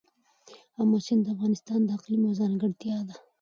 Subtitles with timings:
[0.79, 3.15] آمو سیند د افغانستان د اقلیم یوه ځانګړتیا ده.